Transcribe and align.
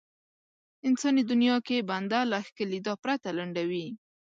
انساني 0.87 1.23
دنيا 1.31 1.55
کې 1.67 1.77
بنده 1.89 2.19
له 2.31 2.37
ښکېلېدا 2.47 2.93
پرته 3.03 3.29
لنډوي. 3.37 3.87